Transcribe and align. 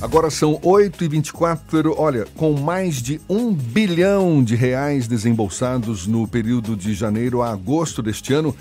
Agora 0.00 0.30
são 0.30 0.54
8h24. 0.60 1.92
Olha, 1.96 2.24
com 2.36 2.52
mais 2.52 3.02
de 3.02 3.20
um 3.28 3.52
bilhão 3.52 4.44
de 4.44 4.54
reais 4.54 5.08
desembolsados 5.08 6.06
no 6.06 6.26
período 6.28 6.76
de 6.76 6.94
janeiro 6.94 7.42
a 7.42 7.50
agosto 7.50 8.00
deste 8.00 8.32
ano, 8.32 8.54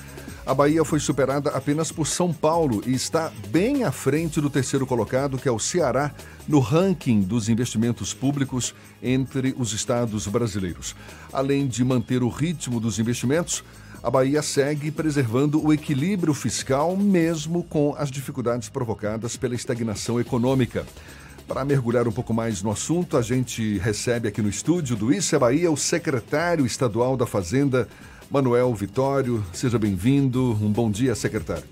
a 0.48 0.54
Bahia 0.54 0.84
foi 0.84 1.00
superada 1.00 1.52
apenas 1.52 1.92
por 1.92 2.08
São 2.08 2.34
Paulo 2.34 2.82
e 2.88 2.94
está 2.96 3.32
bem 3.50 3.84
à 3.84 3.92
frente 3.92 4.42
do 4.42 4.50
terceiro 4.50 4.88
colocado, 4.88 5.38
que 5.38 5.48
é 5.48 5.52
o 5.52 5.60
Ceará, 5.60 6.12
no 6.48 6.60
ranking 6.60 7.22
dos 7.22 7.50
investimentos 7.50 8.16
públicos 8.16 8.74
entre 9.04 9.54
os 9.60 9.74
estados 9.74 10.26
brasileiros. 10.26 10.96
Além 11.32 11.68
de 11.68 11.84
manter 11.84 12.24
o 12.24 12.30
ritmo 12.30 12.80
dos 12.80 12.98
investimentos, 12.98 13.64
a 14.02 14.10
Bahia 14.10 14.42
segue 14.42 14.90
preservando 14.90 15.64
o 15.64 15.74
equilíbrio 15.74 16.34
fiscal, 16.34 16.96
mesmo 16.96 17.64
com 17.64 17.94
as 17.98 18.10
dificuldades 18.10 18.70
provocadas 18.70 19.36
pela 19.36 19.54
estagnação 19.54 20.20
econômica. 20.20 20.86
Para 21.48 21.64
mergulhar 21.64 22.08
um 22.08 22.12
pouco 22.12 22.34
mais 22.34 22.62
no 22.62 22.70
assunto, 22.70 23.16
a 23.16 23.22
gente 23.22 23.78
recebe 23.78 24.28
aqui 24.28 24.42
no 24.42 24.50
estúdio 24.50 24.98
do 24.98 25.14
Isso 25.14 25.34
é 25.34 25.40
Bahia 25.40 25.72
o 25.72 25.78
secretário 25.78 26.66
estadual 26.66 27.16
da 27.16 27.26
Fazenda, 27.26 27.88
Manuel 28.30 28.76
Vitório. 28.76 29.42
Seja 29.54 29.80
bem-vindo. 29.80 30.58
Um 30.62 30.70
bom 30.70 30.92
dia, 30.92 31.16
secretário. 31.16 31.64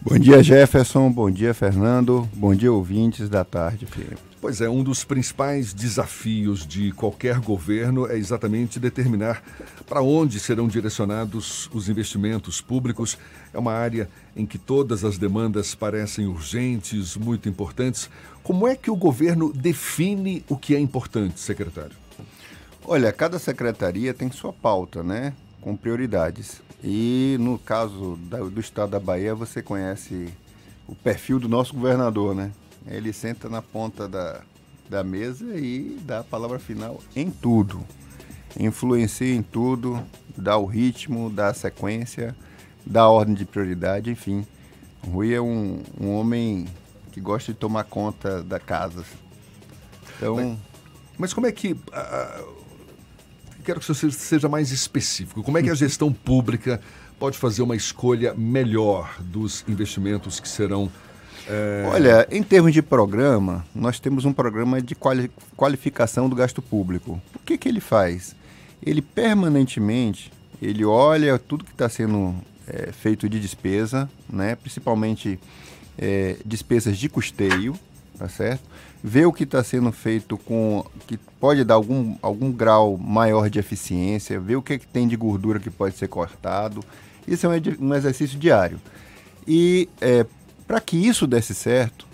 Bom 0.00 0.16
dia, 0.16 0.40
Jefferson. 0.40 1.10
Bom 1.10 1.28
dia, 1.28 1.52
Fernando. 1.52 2.28
Bom 2.32 2.54
dia, 2.54 2.72
ouvintes 2.72 3.28
da 3.28 3.44
tarde, 3.44 3.86
filho. 3.86 4.27
Pois 4.40 4.60
é, 4.60 4.68
um 4.68 4.84
dos 4.84 5.02
principais 5.02 5.74
desafios 5.74 6.64
de 6.64 6.92
qualquer 6.92 7.40
governo 7.40 8.06
é 8.06 8.16
exatamente 8.16 8.78
determinar 8.78 9.42
para 9.88 10.00
onde 10.00 10.38
serão 10.38 10.68
direcionados 10.68 11.68
os 11.72 11.88
investimentos 11.88 12.60
públicos. 12.60 13.18
É 13.52 13.58
uma 13.58 13.72
área 13.72 14.08
em 14.36 14.46
que 14.46 14.56
todas 14.56 15.04
as 15.04 15.18
demandas 15.18 15.74
parecem 15.74 16.26
urgentes, 16.26 17.16
muito 17.16 17.48
importantes. 17.48 18.08
Como 18.44 18.68
é 18.68 18.76
que 18.76 18.92
o 18.92 18.96
governo 18.96 19.52
define 19.52 20.44
o 20.48 20.56
que 20.56 20.72
é 20.72 20.78
importante, 20.78 21.40
secretário? 21.40 21.96
Olha, 22.84 23.12
cada 23.12 23.40
secretaria 23.40 24.14
tem 24.14 24.30
sua 24.30 24.52
pauta, 24.52 25.02
né? 25.02 25.32
Com 25.60 25.76
prioridades. 25.76 26.62
E 26.82 27.36
no 27.40 27.58
caso 27.58 28.16
do 28.52 28.60
estado 28.60 28.90
da 28.90 29.00
Bahia, 29.00 29.34
você 29.34 29.60
conhece 29.60 30.28
o 30.86 30.94
perfil 30.94 31.40
do 31.40 31.48
nosso 31.48 31.74
governador, 31.74 32.36
né? 32.36 32.52
Ele 32.90 33.12
senta 33.12 33.48
na 33.48 33.60
ponta 33.60 34.08
da, 34.08 34.42
da 34.88 35.04
mesa 35.04 35.44
e 35.56 35.98
dá 36.02 36.20
a 36.20 36.24
palavra 36.24 36.58
final 36.58 37.00
em 37.14 37.30
tudo. 37.30 37.84
Influencia 38.58 39.34
em 39.34 39.42
tudo, 39.42 40.02
dá 40.36 40.56
o 40.56 40.66
ritmo, 40.66 41.30
dá 41.30 41.48
a 41.48 41.54
sequência, 41.54 42.34
dá 42.84 43.02
a 43.02 43.08
ordem 43.08 43.34
de 43.34 43.44
prioridade, 43.44 44.10
enfim. 44.10 44.46
O 45.06 45.10
Rui 45.10 45.34
é 45.34 45.40
um, 45.40 45.82
um 46.00 46.14
homem 46.14 46.66
que 47.12 47.20
gosta 47.20 47.52
de 47.52 47.58
tomar 47.58 47.84
conta 47.84 48.42
da 48.42 48.58
casa. 48.58 49.04
Então. 50.16 50.36
Mas, 50.36 50.58
mas 51.18 51.34
como 51.34 51.46
é 51.46 51.52
que. 51.52 51.72
Uh, 51.72 52.58
quero 53.64 53.80
que 53.80 53.86
você 53.86 54.10
seja 54.10 54.48
mais 54.48 54.70
específico. 54.70 55.42
Como 55.42 55.58
é 55.58 55.62
que 55.62 55.70
a 55.70 55.74
gestão 55.76 56.12
pública 56.12 56.80
pode 57.18 57.36
fazer 57.36 57.62
uma 57.62 57.76
escolha 57.76 58.32
melhor 58.34 59.16
dos 59.20 59.64
investimentos 59.68 60.40
que 60.40 60.48
serão 60.48 60.90
é... 61.48 61.88
Olha, 61.90 62.28
em 62.30 62.42
termos 62.42 62.72
de 62.72 62.82
programa, 62.82 63.64
nós 63.74 63.98
temos 63.98 64.24
um 64.24 64.32
programa 64.32 64.82
de 64.82 64.94
quali 64.94 65.30
qualificação 65.56 66.28
do 66.28 66.36
gasto 66.36 66.60
público. 66.60 67.20
O 67.34 67.38
que, 67.44 67.56
que 67.56 67.68
ele 67.68 67.80
faz? 67.80 68.36
Ele 68.84 69.00
permanentemente 69.00 70.30
ele 70.60 70.84
olha 70.84 71.38
tudo 71.38 71.64
que 71.64 71.70
está 71.70 71.88
sendo 71.88 72.34
é, 72.66 72.92
feito 72.92 73.28
de 73.28 73.40
despesa, 73.40 74.10
né? 74.28 74.56
principalmente 74.56 75.38
é, 75.96 76.36
despesas 76.44 76.98
de 76.98 77.08
custeio, 77.08 77.74
tá 78.18 78.28
certo? 78.28 78.62
Vê 79.02 79.24
o 79.24 79.32
que 79.32 79.44
está 79.44 79.62
sendo 79.62 79.92
feito 79.92 80.36
com 80.36 80.84
que 81.06 81.16
pode 81.40 81.62
dar 81.62 81.74
algum, 81.74 82.16
algum 82.20 82.50
grau 82.50 82.98
maior 82.98 83.48
de 83.48 83.60
eficiência, 83.60 84.40
vê 84.40 84.56
o 84.56 84.62
que, 84.62 84.78
que 84.78 84.86
tem 84.86 85.06
de 85.06 85.16
gordura 85.16 85.60
que 85.60 85.70
pode 85.70 85.96
ser 85.96 86.08
cortado. 86.08 86.84
Isso 87.26 87.46
é 87.46 87.48
um, 87.48 87.86
um 87.86 87.94
exercício 87.94 88.36
diário. 88.38 88.80
E 89.46 89.88
é, 90.00 90.26
para 90.68 90.80
que 90.82 90.98
isso 90.98 91.26
desse 91.26 91.54
certo, 91.54 92.06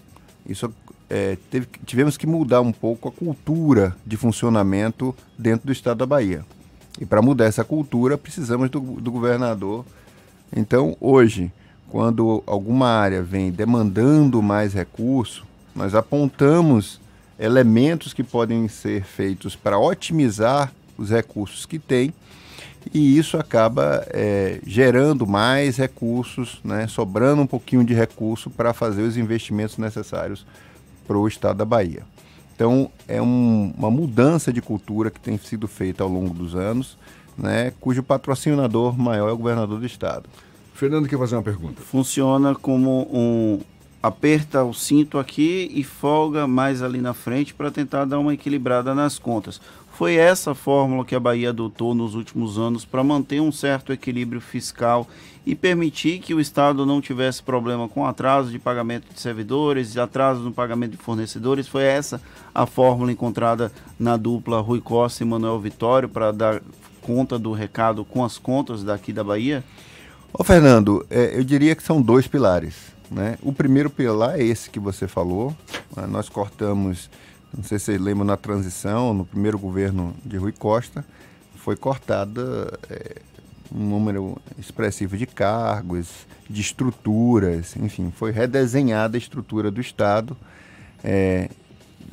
isso, 0.47 0.73
é, 1.11 1.37
teve, 1.51 1.67
tivemos 1.85 2.17
que 2.17 2.25
mudar 2.25 2.61
um 2.61 2.71
pouco 2.71 3.09
a 3.09 3.13
cultura 3.13 3.97
de 4.07 4.17
funcionamento 4.17 5.13
dentro 5.37 5.67
do 5.67 5.73
estado 5.73 5.99
da 5.99 6.07
Bahia. 6.07 6.47
E 7.01 7.05
para 7.05 7.21
mudar 7.21 7.47
essa 7.47 7.65
cultura, 7.65 8.17
precisamos 8.17 8.71
do, 8.71 8.79
do 8.79 9.11
governador. 9.11 9.85
Então, 10.55 10.97
hoje, 11.01 11.51
quando 11.91 12.45
alguma 12.47 12.89
área 12.89 13.25
vem 13.25 13.51
demandando 13.51 14.41
mais 14.41 14.73
recurso, 14.73 15.45
nós 15.75 15.93
apontamos 15.93 17.01
elementos 17.37 18.15
que 18.15 18.23
podem 18.23 18.69
ser 18.69 19.03
feitos 19.03 19.57
para 19.57 19.77
otimizar 19.77 20.73
os 20.97 21.11
recursos 21.11 21.67
que 21.67 21.81
tem 21.81 22.15
e 22.93 23.19
isso 23.19 23.37
acaba 23.37 24.07
é, 24.11 24.61
gerando 24.67 25.27
mais 25.27 25.77
recursos, 25.77 26.61
né, 26.65 26.87
sobrando 26.87 27.43
um 27.43 27.47
pouquinho 27.47 27.85
de 27.85 27.95
recurso 27.95 28.51
para 28.51 28.73
fazer 28.73 29.03
os 29.03 29.17
investimentos 29.17 29.79
necessários 29.79 30.47
para 31.07 31.17
o 31.17 31.27
estado 31.27 31.59
da 31.59 31.65
Bahia. 31.65 32.03
Então, 32.55 32.91
é 33.09 33.21
um, 33.21 33.73
uma 33.77 33.91
mudança 33.91 34.53
de 34.53 34.63
cultura 34.63 35.11
que 35.11 35.21
tem 35.21 35.37
sido 35.39 35.67
feita 35.67 36.05
ao 36.05 36.09
longo 36.09 36.33
dos 36.33 36.55
anos, 36.55 36.97
né, 37.37 37.73
cujo 37.81 38.03
patrocinador 38.03 38.97
maior 38.97 39.29
é 39.29 39.33
o 39.33 39.37
governador 39.37 39.81
do 39.81 39.87
estado. 39.87 40.29
Fernando 40.73 41.09
quer 41.09 41.19
fazer 41.19 41.37
uma 41.37 41.43
pergunta. 41.43 41.81
Funciona 41.83 42.55
como 42.55 43.09
um 43.13 43.61
aperta 44.05 44.63
o 44.63 44.75
cinto 44.75 45.19
aqui 45.19 45.71
e 45.75 45.83
folga 45.83 46.47
mais 46.47 46.83
ali 46.83 47.01
na 47.01 47.15
frente 47.15 47.55
para 47.55 47.71
tentar 47.71 48.05
dar 48.05 48.19
uma 48.19 48.35
equilibrada 48.35 48.95
nas 48.95 49.19
contas. 49.19 49.59
Foi 49.93 50.17
essa 50.17 50.55
fórmula 50.55 51.07
que 51.07 51.15
a 51.15 51.21
Bahia 51.21 51.49
adotou 51.49 51.95
nos 51.95 52.15
últimos 52.15 52.59
anos 52.59 52.85
para 52.85 53.03
manter 53.03 53.41
um 53.41 53.51
certo 53.51 53.95
equilíbrio 53.95 54.43
fiscal 54.43 55.09
e 55.47 55.55
permitir 55.55 56.19
que 56.19 56.35
o 56.35 56.41
Estado 56.41 56.85
não 56.85 57.01
tivesse 57.01 57.43
problema 57.43 57.89
com 57.89 58.05
atraso 58.05 58.51
de 58.51 58.59
pagamento 58.59 59.07
de 59.11 59.19
servidores, 59.19 59.97
atraso 59.97 60.41
no 60.41 60.53
pagamento 60.53 60.91
de 60.91 60.99
fornecedores. 60.99 61.67
Foi 61.67 61.85
essa 61.85 62.21
a 62.55 62.67
fórmula 62.67 63.11
encontrada 63.11 63.73
na 63.99 64.19
dupla 64.19 64.61
Rui 64.61 64.83
Costa 64.83 65.23
e 65.23 65.27
Manuel 65.27 65.59
Vitório 65.61 66.11
para 66.11 66.31
dar 66.31 66.61
conta 67.01 67.39
do 67.39 67.53
recado 67.53 68.05
com 68.05 68.23
as 68.23 68.37
contas 68.37 68.85
daqui 68.85 69.15
da 69.15 69.25
Bahia? 69.25 69.65
Ô 70.31 70.45
Fernando, 70.45 71.07
é, 71.09 71.39
eu 71.39 71.43
diria 71.43 71.75
que 71.75 71.83
são 71.83 72.03
dois 72.03 72.27
pilares. 72.27 72.94
Né? 73.11 73.39
O 73.43 73.53
primeiro 73.53 73.91
pilar 73.91 74.39
é 74.39 74.43
esse 74.43 74.71
que 74.71 74.81
você 74.81 75.07
falou. 75.07 75.57
Né? 75.97 76.07
Nós 76.07 76.29
cortamos 76.29 77.09
não 77.57 77.63
sei 77.63 77.79
se 77.79 77.87
vocês 77.87 78.01
lembram, 78.01 78.25
na 78.25 78.37
transição, 78.37 79.15
no 79.15 79.25
primeiro 79.25 79.57
governo 79.59 80.13
de 80.25 80.37
Rui 80.37 80.51
Costa, 80.51 81.05
foi 81.55 81.77
cortada 81.77 82.79
é, 82.91 83.17
um 83.73 83.79
número 83.79 84.37
expressivo 84.59 85.17
de 85.17 85.25
cargos, 85.25 86.27
de 86.51 86.61
estruturas, 86.61 87.77
enfim, 87.77 88.13
foi 88.15 88.33
redesenhada 88.33 89.17
a 89.17 89.19
estrutura 89.19 89.71
do 89.71 89.81
Estado 89.81 90.37
é, 91.03 91.49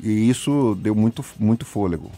e 0.00 0.30
isso 0.30 0.78
deu 0.80 0.94
muito, 0.94 1.24
muito 1.38 1.64
fôlego. 1.64 2.10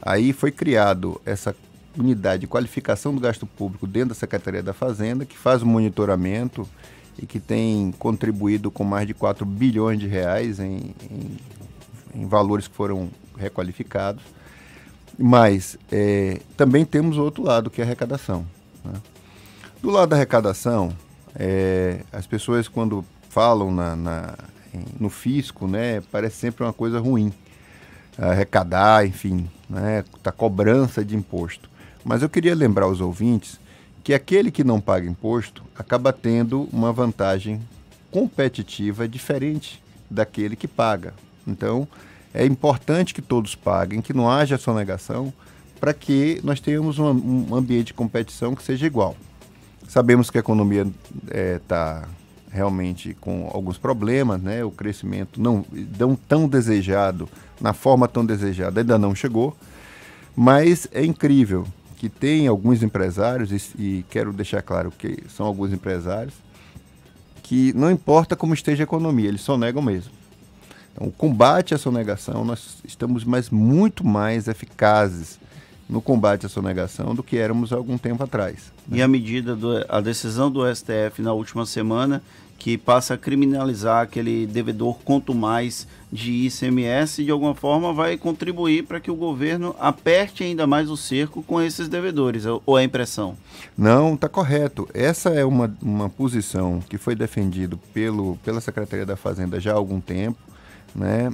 Aí 0.00 0.32
foi 0.32 0.52
criado 0.52 1.20
essa 1.26 1.54
unidade 1.98 2.42
de 2.42 2.46
qualificação 2.46 3.12
do 3.12 3.20
gasto 3.20 3.44
público 3.44 3.88
dentro 3.88 4.10
da 4.10 4.14
Secretaria 4.14 4.62
da 4.62 4.72
Fazenda, 4.72 5.26
que 5.26 5.36
faz 5.36 5.62
o 5.62 5.66
monitoramento 5.66 6.66
e 7.20 7.26
que 7.26 7.40
tem 7.40 7.92
contribuído 7.98 8.70
com 8.70 8.84
mais 8.84 9.06
de 9.06 9.14
4 9.14 9.44
bilhões 9.44 9.98
de 9.98 10.06
reais 10.06 10.60
em, 10.60 10.94
em 11.10 11.36
em 12.18 12.26
valores 12.26 12.66
que 12.66 12.74
foram 12.74 13.08
requalificados. 13.36 14.22
Mas 15.16 15.76
é, 15.90 16.40
também 16.56 16.84
temos 16.84 17.16
o 17.16 17.22
outro 17.22 17.42
lado, 17.42 17.70
que 17.70 17.80
é 17.80 17.84
a 17.84 17.86
arrecadação. 17.86 18.46
Né? 18.84 18.94
Do 19.82 19.90
lado 19.90 20.10
da 20.10 20.16
arrecadação, 20.16 20.92
é, 21.34 22.00
as 22.12 22.26
pessoas 22.26 22.68
quando 22.68 23.04
falam 23.28 23.70
na, 23.70 23.96
na, 23.96 24.34
no 24.98 25.08
fisco, 25.08 25.66
né, 25.66 26.00
parece 26.12 26.36
sempre 26.36 26.64
uma 26.64 26.72
coisa 26.72 27.00
ruim. 27.00 27.32
Arrecadar, 28.16 29.06
enfim, 29.06 29.48
né, 29.70 30.04
tá 30.22 30.32
cobrança 30.32 31.04
de 31.04 31.14
imposto. 31.14 31.70
Mas 32.04 32.22
eu 32.22 32.28
queria 32.28 32.54
lembrar 32.54 32.86
aos 32.86 33.00
ouvintes 33.00 33.60
que 34.08 34.14
aquele 34.14 34.50
que 34.50 34.64
não 34.64 34.80
paga 34.80 35.06
imposto 35.06 35.62
acaba 35.78 36.14
tendo 36.14 36.66
uma 36.72 36.90
vantagem 36.94 37.60
competitiva 38.10 39.06
diferente 39.06 39.84
daquele 40.08 40.56
que 40.56 40.66
paga. 40.66 41.12
Então, 41.46 41.86
é 42.32 42.46
importante 42.46 43.12
que 43.12 43.20
todos 43.20 43.54
paguem, 43.54 44.00
que 44.00 44.14
não 44.14 44.30
haja 44.30 44.56
sonegação, 44.56 45.30
para 45.78 45.92
que 45.92 46.40
nós 46.42 46.58
tenhamos 46.58 46.98
um, 46.98 47.10
um, 47.50 47.54
ambiente 47.54 47.88
de 47.88 47.92
competição 47.92 48.54
que 48.54 48.62
seja 48.62 48.86
igual. 48.86 49.14
Sabemos 49.86 50.30
que 50.30 50.38
a 50.38 50.40
economia 50.40 50.86
está 51.26 52.08
é, 52.50 52.56
realmente 52.56 53.12
com 53.20 53.50
alguns 53.52 53.76
problemas, 53.76 54.40
né? 54.40 54.64
o 54.64 54.70
crescimento 54.70 55.38
não, 55.38 55.66
não 55.98 56.16
tão 56.16 56.48
desejado, 56.48 57.28
na 57.60 57.74
forma 57.74 58.08
tão 58.08 58.24
desejada, 58.24 58.80
ainda 58.80 58.96
não 58.96 59.14
chegou, 59.14 59.54
mas 60.34 60.88
é 60.92 61.04
incrível 61.04 61.66
que 61.98 62.08
tem 62.08 62.46
alguns 62.46 62.82
empresários, 62.82 63.50
e, 63.50 63.82
e 63.82 64.04
quero 64.08 64.32
deixar 64.32 64.62
claro 64.62 64.92
que 64.96 65.18
são 65.28 65.44
alguns 65.44 65.72
empresários, 65.72 66.34
que 67.42 67.72
não 67.72 67.90
importa 67.90 68.36
como 68.36 68.54
esteja 68.54 68.82
a 68.82 68.84
economia, 68.84 69.28
eles 69.28 69.40
só 69.40 69.58
negam 69.58 69.82
mesmo. 69.82 70.12
o 71.00 71.10
combate 71.10 71.74
à 71.74 71.78
sonegação, 71.78 72.44
nós 72.44 72.78
estamos 72.84 73.24
mais, 73.24 73.50
muito 73.50 74.06
mais 74.06 74.46
eficazes 74.46 75.40
no 75.88 76.00
combate 76.00 76.46
à 76.46 76.48
sonegação 76.48 77.14
do 77.14 77.22
que 77.22 77.36
éramos 77.36 77.72
algum 77.72 77.98
tempo 77.98 78.22
atrás. 78.22 78.72
Né? 78.86 78.98
E 78.98 79.02
a 79.02 79.08
medida, 79.08 79.56
do, 79.56 79.84
a 79.88 80.00
decisão 80.00 80.50
do 80.50 80.62
STF 80.72 81.20
na 81.20 81.32
última 81.32 81.66
semana, 81.66 82.22
que 82.58 82.76
passa 82.76 83.14
a 83.14 83.18
criminalizar 83.18 84.02
aquele 84.02 84.46
devedor 84.46 84.98
quanto 85.04 85.34
mais 85.34 85.86
de 86.12 86.46
ICMS, 86.46 87.24
de 87.24 87.30
alguma 87.30 87.54
forma 87.54 87.92
vai 87.92 88.18
contribuir 88.18 88.84
para 88.84 88.98
que 88.98 89.10
o 89.10 89.14
governo 89.14 89.76
aperte 89.78 90.42
ainda 90.42 90.66
mais 90.66 90.90
o 90.90 90.96
cerco 90.96 91.42
com 91.42 91.62
esses 91.62 91.88
devedores, 91.88 92.44
ou 92.44 92.78
é 92.78 92.82
impressão? 92.82 93.36
Não, 93.76 94.14
está 94.14 94.28
correto. 94.28 94.88
Essa 94.92 95.30
é 95.30 95.44
uma, 95.44 95.72
uma 95.80 96.10
posição 96.10 96.80
que 96.80 96.98
foi 96.98 97.14
defendida 97.14 97.78
pelo, 97.94 98.36
pela 98.44 98.60
Secretaria 98.60 99.06
da 99.06 99.16
Fazenda 99.16 99.60
já 99.60 99.72
há 99.72 99.76
algum 99.76 100.00
tempo. 100.00 100.38
Né? 100.94 101.30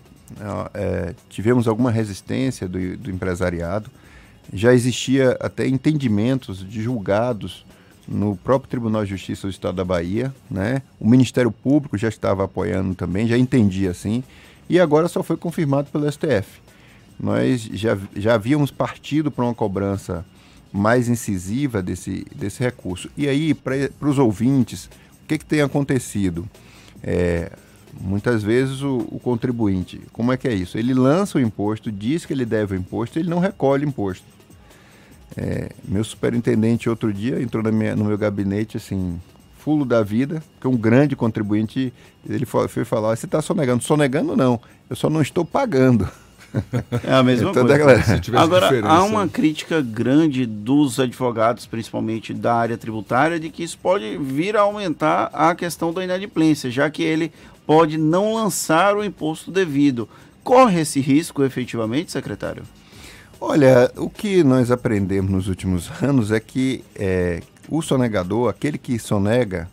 É, 0.75 1.15
tivemos 1.31 1.67
alguma 1.67 1.91
resistência 1.91 2.69
do, 2.69 2.97
do 2.99 3.11
empresariado 3.11 3.91
já 4.53 4.75
existia 4.75 5.37
até 5.41 5.67
entendimentos 5.67 6.69
de 6.69 6.82
julgados 6.82 7.65
no 8.06 8.37
próprio 8.37 8.71
Tribunal 8.71 9.05
de 9.05 9.11
Justiça 9.11 9.47
do 9.47 9.51
Estado 9.51 9.77
da 9.77 9.85
Bahia, 9.85 10.35
né? 10.51 10.83
O 11.01 11.09
Ministério 11.09 11.51
Público 11.51 11.97
já 11.97 12.09
estava 12.09 12.45
apoiando 12.45 12.95
também, 12.95 13.27
já 13.27 13.39
entendia 13.39 13.91
assim, 13.91 14.23
e 14.69 14.79
agora 14.79 15.09
só 15.09 15.23
foi 15.23 15.37
confirmado 15.37 15.91
pelo 15.91 16.11
STF. 16.11 16.62
Nós 17.19 17.62
já, 17.73 17.97
já 18.17 18.35
havíamos 18.35 18.71
partido 18.71 19.31
para 19.31 19.45
uma 19.45 19.55
cobrança 19.55 20.25
mais 20.73 21.09
incisiva 21.09 21.81
desse, 21.81 22.27
desse 22.35 22.62
recurso. 22.62 23.09
E 23.17 23.29
aí, 23.29 23.55
para 23.55 24.09
os 24.09 24.19
ouvintes, 24.19 24.87
o 25.23 25.27
que, 25.29 25.39
que 25.39 25.45
tem 25.45 25.61
acontecido? 25.61 26.49
É, 27.03 27.53
muitas 28.01 28.43
vezes 28.43 28.83
o, 28.83 29.06
o, 29.11 29.21
contribuinte, 29.21 30.01
como 30.12 30.33
é 30.33 30.37
que 30.37 30.49
é 30.49 30.55
isso? 30.55 30.77
Ele 30.77 30.93
lança 30.93 31.39
o 31.39 31.41
imposto, 31.41 31.93
diz 31.93 32.27
que 32.27 32.33
ele 32.33 32.45
deve 32.45 32.75
o 32.75 32.79
imposto, 32.79 33.19
ele 33.19 33.31
não 33.31 33.39
recolhe 33.39 33.85
o 33.85 33.89
imposto. 33.89 34.25
É, 35.37 35.71
meu 35.85 36.05
superintendente 36.05 36.88
outro 36.88 37.12
dia 37.12 37.43
entrou 37.43 37.62
minha, 37.73 37.97
no 37.97 38.05
meu 38.05 38.17
gabinete 38.17 38.76
assim, 38.76 39.21
fulo 39.59 39.85
da 39.85 40.03
vida, 40.03 40.43
que 40.61 40.67
é 40.67 40.71
um 40.71 40.76
grande 40.76 41.17
contribuinte, 41.17 41.93
ele 42.29 42.44
foi, 42.44 42.69
foi 42.69 42.85
falar, 42.85 43.17
você 43.17 43.26
está 43.26 43.41
sonegando? 43.41 43.82
Sonegando 43.82 44.37
não, 44.37 44.61
eu 44.88 44.94
só 44.94 45.09
não 45.09 45.23
estou 45.23 45.44
pagando. 45.44 46.09
É 47.03 47.15
a 47.15 47.23
mesma 47.23 47.50
então, 47.50 47.67
coisa. 47.67 47.79
Galera, 47.79 48.21
Agora, 48.37 48.87
há 48.87 49.03
uma 49.03 49.26
crítica 49.26 49.81
grande 49.81 50.47
dos 50.47 51.00
advogados, 51.00 51.67
principalmente 51.67 52.32
da 52.32 52.55
área 52.55 52.79
tributária, 52.79 53.41
de 53.41 53.50
que 53.50 53.62
isso 53.62 53.79
pode 53.79 54.17
vir 54.19 54.56
a 54.56 54.61
aumentar 54.61 55.31
a 55.32 55.55
questão 55.55 55.93
da 55.93 56.05
inadimplência, 56.05 56.70
já 56.70 56.88
que 56.88 57.03
ele 57.03 57.32
pode 57.67 57.97
não 57.99 58.35
lançar 58.35 58.97
o 58.97 59.03
imposto 59.03 59.50
devido. 59.50 60.09
Corre 60.43 60.82
esse 60.82 61.00
risco 61.00 61.43
efetivamente, 61.43 62.12
secretário? 62.12 62.62
Olha, 63.41 63.91
o 63.97 64.09
que 64.09 64.43
nós 64.43 64.71
aprendemos 64.71 65.31
nos 65.31 65.49
últimos 65.49 65.91
anos 66.03 66.31
é 66.31 66.41
que 66.41 66.85
é, 66.95 67.43
o 67.69 67.83
sonegador, 67.83 68.49
aquele 68.49 68.79
que 68.79 68.99
sonega, 68.99 69.69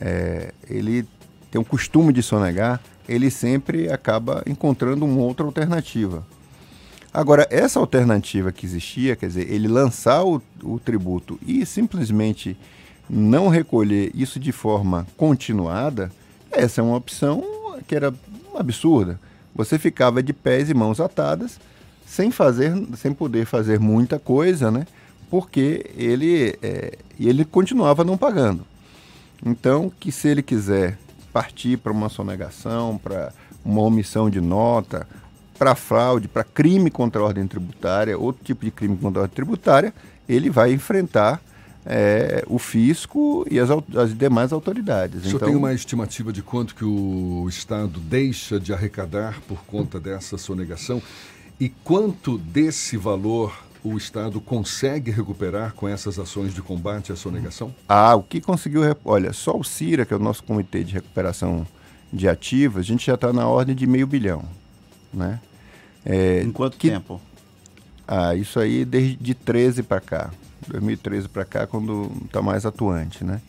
é, 0.00 0.52
ele 0.68 1.06
tem 1.50 1.60
o 1.60 1.64
costume 1.64 2.12
de 2.12 2.22
sonegar, 2.22 2.80
ele 3.08 3.30
sempre 3.30 3.90
acaba 3.90 4.42
encontrando 4.46 5.04
uma 5.04 5.22
outra 5.22 5.46
alternativa. 5.46 6.26
Agora, 7.14 7.46
essa 7.50 7.78
alternativa 7.78 8.52
que 8.52 8.66
existia, 8.66 9.16
quer 9.16 9.28
dizer, 9.28 9.50
ele 9.50 9.68
lançar 9.68 10.22
o, 10.24 10.42
o 10.62 10.78
tributo 10.78 11.38
e 11.46 11.64
simplesmente 11.64 12.56
não 13.08 13.48
recolher 13.48 14.10
isso 14.14 14.38
de 14.38 14.52
forma 14.52 15.06
continuada, 15.16 16.10
essa 16.50 16.80
é 16.80 16.84
uma 16.84 16.96
opção 16.96 17.42
que 17.86 17.94
era 17.94 18.12
absurda. 18.54 19.18
Você 19.54 19.78
ficava 19.78 20.22
de 20.22 20.32
pés 20.32 20.68
e 20.68 20.74
mãos 20.74 21.00
atadas 21.00 21.58
sem 22.06 22.30
fazer, 22.30 22.72
sem 22.96 23.12
poder 23.12 23.44
fazer 23.44 23.80
muita 23.80 24.18
coisa, 24.18 24.70
né? 24.70 24.86
Porque 25.28 25.90
ele, 25.96 26.56
é, 26.62 26.96
ele 27.18 27.44
continuava 27.44 28.04
não 28.04 28.16
pagando. 28.16 28.64
Então, 29.44 29.92
que 29.98 30.12
se 30.12 30.28
ele 30.28 30.42
quiser 30.42 30.96
partir 31.32 31.76
para 31.76 31.92
uma 31.92 32.08
sonegação, 32.08 32.96
para 32.96 33.32
uma 33.64 33.82
omissão 33.82 34.30
de 34.30 34.40
nota, 34.40 35.06
para 35.58 35.74
fraude, 35.74 36.28
para 36.28 36.44
crime 36.44 36.90
contra 36.90 37.20
a 37.20 37.24
ordem 37.24 37.46
tributária, 37.46 38.16
outro 38.16 38.44
tipo 38.44 38.64
de 38.64 38.70
crime 38.70 38.96
contra 38.96 39.20
a 39.20 39.22
ordem 39.22 39.34
tributária, 39.34 39.92
ele 40.28 40.48
vai 40.48 40.72
enfrentar 40.72 41.40
é, 41.84 42.44
o 42.48 42.58
fisco 42.58 43.46
e 43.50 43.58
as, 43.58 43.68
as, 43.96 44.16
demais 44.16 44.52
autoridades. 44.52 45.20
O 45.20 45.24
senhor 45.24 45.36
então, 45.36 45.48
tem 45.48 45.56
uma 45.56 45.72
estimativa 45.72 46.32
de 46.32 46.42
quanto 46.42 46.74
que 46.74 46.84
o 46.84 47.46
Estado 47.48 48.00
deixa 48.00 48.58
de 48.58 48.72
arrecadar 48.72 49.40
por 49.46 49.64
conta 49.64 50.00
dessa 50.00 50.36
sonegação? 50.36 51.00
E 51.58 51.68
quanto 51.68 52.36
desse 52.36 52.96
valor 52.96 53.66
o 53.82 53.96
Estado 53.96 54.40
consegue 54.40 55.10
recuperar 55.10 55.72
com 55.72 55.88
essas 55.88 56.18
ações 56.18 56.52
de 56.52 56.60
combate 56.60 57.12
à 57.12 57.16
sonegação? 57.16 57.74
Ah, 57.88 58.14
o 58.14 58.22
que 58.22 58.40
conseguiu. 58.40 58.82
Olha, 59.04 59.32
só 59.32 59.56
o 59.56 59.64
CIRA, 59.64 60.04
que 60.04 60.12
é 60.12 60.16
o 60.16 60.20
nosso 60.20 60.42
Comitê 60.42 60.84
de 60.84 60.92
Recuperação 60.94 61.66
de 62.12 62.28
Ativos, 62.28 62.80
a 62.80 62.82
gente 62.82 63.06
já 63.06 63.14
está 63.14 63.32
na 63.32 63.46
ordem 63.46 63.74
de 63.74 63.86
meio 63.86 64.06
bilhão. 64.06 64.44
Né? 65.12 65.40
É, 66.04 66.42
em 66.42 66.52
quanto 66.52 66.76
que... 66.76 66.90
tempo? 66.90 67.20
Ah, 68.06 68.34
isso 68.34 68.60
aí 68.60 68.84
desde 68.84 69.16
de 69.16 69.34
13 69.34 69.82
para 69.82 70.00
cá. 70.00 70.30
2013 70.68 71.28
para 71.28 71.44
cá, 71.44 71.66
quando 71.66 72.10
está 72.24 72.42
mais 72.42 72.66
atuante. 72.66 73.24
Né? 73.24 73.40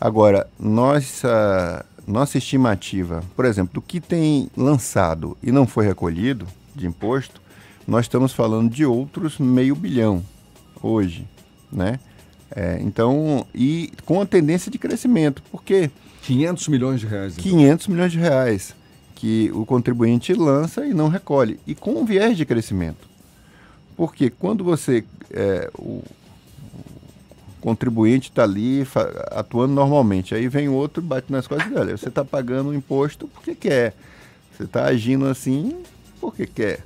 Agora, 0.00 0.48
nossa, 0.58 1.84
nossa 2.06 2.38
estimativa, 2.38 3.22
por 3.36 3.44
exemplo, 3.44 3.74
do 3.74 3.82
que 3.82 4.00
tem 4.00 4.50
lançado 4.56 5.36
e 5.42 5.52
não 5.52 5.66
foi 5.66 5.86
recolhido 5.86 6.46
de 6.74 6.86
imposto, 6.86 7.40
nós 7.86 8.06
estamos 8.06 8.32
falando 8.32 8.70
de 8.70 8.84
outros 8.84 9.38
meio 9.38 9.74
bilhão 9.74 10.22
hoje, 10.82 11.26
né? 11.70 11.98
É, 12.54 12.78
então, 12.80 13.46
e 13.54 13.92
com 14.04 14.20
a 14.20 14.26
tendência 14.26 14.70
de 14.70 14.78
crescimento, 14.78 15.42
porque 15.50 15.90
500 16.22 16.68
milhões 16.68 17.00
de 17.00 17.06
reais. 17.06 17.32
Então. 17.32 17.44
500 17.44 17.86
milhões 17.88 18.12
de 18.12 18.18
reais 18.18 18.74
que 19.14 19.50
o 19.54 19.64
contribuinte 19.64 20.32
lança 20.34 20.86
e 20.86 20.92
não 20.92 21.08
recolhe, 21.08 21.58
e 21.66 21.74
com 21.74 21.92
um 21.92 22.04
viés 22.04 22.36
de 22.36 22.44
crescimento. 22.44 23.08
Porque 23.96 24.28
quando 24.30 24.64
você, 24.64 25.04
é, 25.30 25.70
o, 25.78 26.02
contribuinte 27.60 28.28
está 28.28 28.42
ali 28.42 28.86
atuando 29.30 29.72
normalmente, 29.72 30.34
aí 30.34 30.48
vem 30.48 30.68
outro, 30.68 31.02
bate 31.02 31.32
nas 31.32 31.46
costas 31.46 31.72
dele, 31.72 31.96
você 31.96 32.10
está 32.10 32.22
pagando 32.22 32.68
o 32.68 32.74
imposto 32.74 33.26
porque 33.28 33.54
quer, 33.54 33.94
você 34.52 34.64
está 34.64 34.84
agindo 34.84 35.24
assim 35.26 35.74
porque 36.20 36.46
quer. 36.46 36.80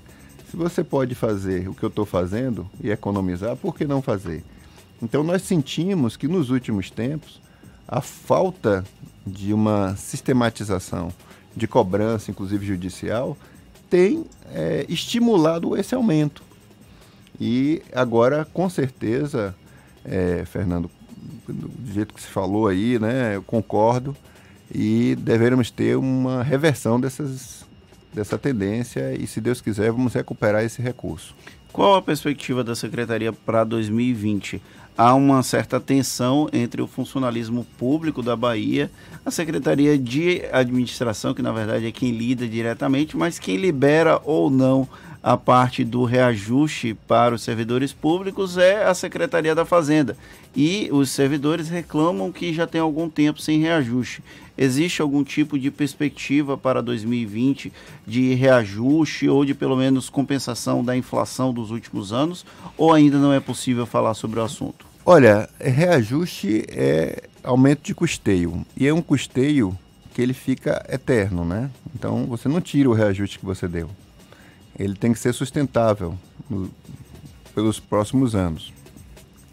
Se 0.51 0.57
você 0.57 0.83
pode 0.83 1.15
fazer 1.15 1.69
o 1.69 1.75
que 1.75 1.83
eu 1.83 1.91
estou 1.91 2.07
fazendo 2.07 2.69
e 2.83 2.91
economizar, 2.91 3.55
por 3.57 3.75
que 3.75 3.85
não 3.85 4.01
fazer? 4.01 4.43
Então 5.03 5.23
nós 5.23 5.43
sentimos 5.43 6.17
que 6.17 6.27
nos 6.27 6.49
últimos 6.51 6.91
tempos 6.91 7.41
a 7.87 8.01
falta 8.01 8.85
de 9.27 9.53
uma 9.53 9.95
sistematização 9.97 11.13
de 11.55 11.69
cobrança, 11.69 12.31
inclusive 12.31 12.67
judicial, 12.67 13.37
tem 13.91 14.25
é, 14.53 14.87
estimulado 14.89 15.77
esse 15.77 15.95
aumento. 15.95 16.43
E 17.39 17.83
agora, 17.93 18.47
com 18.47 18.71
certeza, 18.71 19.55
é, 20.05 20.45
Fernando, 20.47 20.91
do 21.47 21.93
jeito 21.93 22.15
que 22.15 22.21
se 22.21 22.27
falou 22.29 22.69
aí, 22.69 22.99
né, 22.99 23.37
eu 23.37 23.43
concordo, 23.43 24.17
e 24.75 25.15
deveremos 25.17 25.71
ter 25.71 25.97
uma 25.97 26.43
reversão 26.43 27.01
dessas 27.01 27.68
dessa 28.13 28.39
tendência 28.39 29.15
e, 29.15 29.27
se 29.27 29.41
Deus 29.41 29.61
quiser, 29.61 29.91
vamos 29.93 30.15
recuperar 30.15 30.65
esse 30.65 30.81
recurso. 30.83 31.35
Qual 31.73 31.95
a 31.95 32.03
perspectiva 32.03 32.65
da 32.65 32.75
Secretaria 32.75 33.33
para 33.33 33.63
2020? 33.65 34.61
Há 34.97 35.15
uma 35.15 35.45
certa 35.45 35.79
tensão 35.79 36.49
entre 36.53 36.83
o 36.83 36.89
funcionalismo 36.89 37.65
público 37.79 38.21
da 38.21 38.35
Bahia, 38.35 38.91
a 39.25 39.31
Secretaria 39.31 39.97
de 39.97 40.43
Administração, 40.51 41.33
que 41.33 41.43
na 41.43 41.53
verdade 41.53 41.87
é 41.87 41.93
quem 41.93 42.11
lida 42.11 42.49
diretamente, 42.49 43.17
mas 43.17 43.39
quem 43.39 43.57
libera 43.57 44.21
ou 44.25 44.51
não 44.51 44.89
a 45.23 45.37
parte 45.37 45.85
do 45.85 46.05
reajuste 46.05 46.97
para 47.07 47.35
os 47.35 47.43
servidores 47.43 47.93
públicos 47.93 48.57
é 48.57 48.85
a 48.85 48.95
Secretaria 48.95 49.55
da 49.55 49.65
Fazenda. 49.65 50.17
E 50.57 50.89
os 50.91 51.11
servidores 51.11 51.69
reclamam 51.69 52.33
que 52.33 52.53
já 52.53 52.67
tem 52.67 52.81
algum 52.81 53.09
tempo 53.09 53.41
sem 53.41 53.61
reajuste. 53.61 54.23
Existe 54.59 55.01
algum 55.01 55.23
tipo 55.23 55.59
de 55.59 55.71
perspectiva 55.71 56.59
para 56.59 56.83
2020 56.83 57.73
de 58.07 58.35
reajuste 58.35 59.29
ou 59.29 59.45
de 59.45 59.55
pelo 59.55 59.77
menos 59.77 60.11
compensação 60.11 60.85
da 60.85 60.97
inflação 60.97 61.53
dos 61.53 61.71
últimos 61.71 62.13
anos? 62.13 62.45
Ou 62.77 62.93
ainda 62.93 63.19
não 63.19 63.33
é 63.33 63.39
possível 63.39 63.87
falar 63.87 64.15
sobre 64.15 64.41
o 64.41 64.43
assunto? 64.43 64.85
Olha, 65.07 65.49
reajuste 65.61 66.65
é 66.69 67.23
aumento 67.43 67.83
de 67.83 67.95
custeio. 67.95 68.67
E 68.77 68.87
é 68.87 68.93
um 68.93 69.01
custeio 69.01 69.79
que 70.13 70.21
ele 70.21 70.35
fica 70.35 70.85
eterno, 70.89 71.45
né? 71.45 71.71
Então 71.95 72.27
você 72.27 72.49
não 72.49 72.61
tira 72.61 72.91
o 72.91 72.93
reajuste 72.93 73.39
que 73.39 73.47
você 73.47 73.69
deu 73.69 73.89
ele 74.79 74.95
tem 74.95 75.13
que 75.13 75.19
ser 75.19 75.35
sustentável 75.35 76.17
no, 76.49 76.71
pelos 77.55 77.81
próximos 77.81 78.35
anos. 78.35 78.73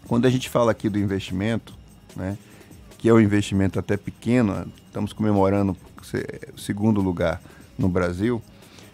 Quando 0.06 0.26
a 0.26 0.30
gente 0.30 0.48
fala 0.48 0.70
aqui 0.70 0.88
do 0.88 0.98
investimento, 0.98 1.74
né, 2.14 2.38
que 2.98 3.08
é 3.08 3.12
um 3.12 3.20
investimento 3.20 3.78
até 3.78 3.96
pequeno, 3.96 4.66
estamos 4.86 5.12
comemorando 5.12 5.76
o 6.54 6.60
segundo 6.60 7.00
lugar 7.00 7.40
no 7.78 7.88
Brasil, 7.88 8.42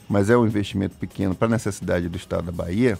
mas 0.09 0.31
é 0.31 0.37
um 0.37 0.47
investimento 0.47 0.97
pequeno 0.97 1.35
para 1.35 1.49
a 1.49 1.51
necessidade 1.51 2.09
do 2.09 2.17
Estado 2.17 2.47
da 2.47 2.53
Bahia, 2.53 2.99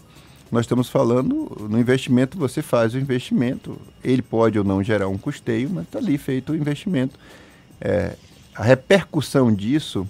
nós 0.53 0.65
estamos 0.65 0.87
falando 0.87 1.67
no 1.67 1.79
investimento, 1.79 2.37
você 2.37 2.61
faz 2.61 2.93
o 2.93 2.99
investimento, 2.99 3.75
ele 4.03 4.21
pode 4.21 4.59
ou 4.59 4.63
não 4.63 4.83
gerar 4.83 5.07
um 5.07 5.17
custeio, 5.17 5.67
mas 5.67 5.85
está 5.85 5.97
ali 5.97 6.15
feito 6.15 6.51
o 6.51 6.55
investimento. 6.55 7.17
É, 7.81 8.15
a 8.53 8.61
repercussão 8.61 9.51
disso 9.51 10.07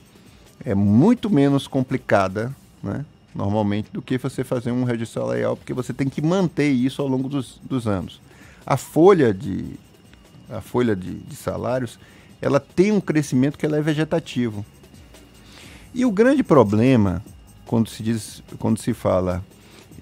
é 0.66 0.76
muito 0.76 1.30
menos 1.30 1.66
complicada, 1.66 2.54
né, 2.84 3.06
normalmente, 3.34 3.90
do 3.94 4.02
que 4.02 4.18
você 4.18 4.44
fazer 4.44 4.72
um 4.72 4.84
registro 4.84 5.22
salarial, 5.22 5.56
porque 5.56 5.74
você 5.74 5.94
tem 5.94 6.10
que 6.10 6.22
manter 6.22 6.70
isso 6.70 7.02
ao 7.02 7.08
longo 7.08 7.30
dos, 7.30 7.58
dos 7.64 7.88
anos. 7.88 8.20
A 8.66 8.76
folha 8.76 9.34
de, 9.34 9.64
a 10.50 10.62
folha 10.62 10.96
de, 10.96 11.16
de 11.16 11.36
salários, 11.36 12.00
ela 12.42 12.60
tem 12.60 12.92
um 12.92 13.02
crescimento 13.02 13.58
que 13.58 13.66
ela 13.66 13.78
é 13.78 13.82
vegetativo. 13.82 14.66
E 15.94 16.06
o 16.06 16.12
grande 16.12 16.44
problema, 16.44 17.24
quando 17.66 17.90
se, 17.90 18.02
diz, 18.04 18.44
quando 18.60 18.80
se 18.80 18.94
fala 18.94 19.44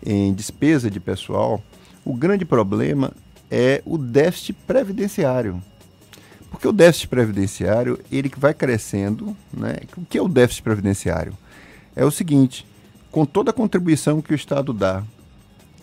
em 0.05 0.33
despesa 0.33 0.89
de 0.89 0.99
pessoal, 0.99 1.61
o 2.03 2.13
grande 2.13 2.45
problema 2.45 3.11
é 3.49 3.81
o 3.85 3.97
déficit 3.97 4.53
previdenciário. 4.65 5.61
Porque 6.49 6.67
o 6.67 6.73
déficit 6.73 7.07
previdenciário, 7.07 7.99
ele 8.11 8.31
vai 8.35 8.53
crescendo, 8.53 9.35
né? 9.53 9.77
O 9.95 10.05
que 10.05 10.17
é 10.17 10.21
o 10.21 10.27
déficit 10.27 10.63
previdenciário? 10.63 11.37
É 11.95 12.03
o 12.03 12.11
seguinte, 12.11 12.65
com 13.11 13.25
toda 13.25 13.51
a 13.51 13.53
contribuição 13.53 14.21
que 14.21 14.33
o 14.33 14.35
Estado 14.35 14.73
dá, 14.73 15.03